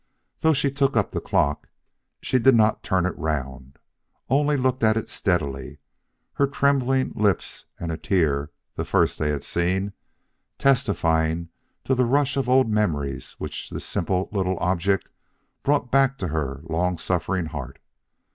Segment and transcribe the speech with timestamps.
[0.39, 1.69] Though she took up the clock,
[2.23, 3.77] she did not turn it round,
[4.29, 5.77] only looked at it steadily,
[6.33, 9.93] her trembling lips and a tear the first they had seen
[10.57, 11.49] testifying
[11.83, 15.07] to the rush of old memories which this simple little object
[15.61, 17.77] brought back to her long suffering heart.